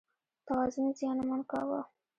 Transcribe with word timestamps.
توازن 0.47 0.85
یې 0.87 0.93
زیانمن 0.99 1.41
کاوه. 1.51 1.81